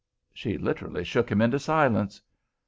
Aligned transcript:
She 0.33 0.57
literally 0.57 1.03
shook 1.03 1.29
him 1.31 1.43
into 1.43 1.59
silence. 1.59 2.23